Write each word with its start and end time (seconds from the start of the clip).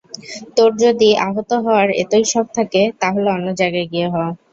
তোর 0.57 0.71
যদি 0.83 1.09
আহত 1.25 1.49
হওয়ার 1.63 1.87
এতই 2.01 2.23
শখ 2.25 2.45
থাকে 2.57 2.81
তাহলে 3.01 3.27
অন্য 3.31 3.47
জায়গায় 3.59 3.87
গিয়ে 3.91 4.07
হ। 4.09 4.15